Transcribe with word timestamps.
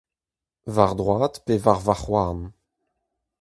War 0.75 0.91
droad 0.99 1.35
pe 1.45 1.53
war 1.65 1.79
varc'h-houarn. 1.85 2.41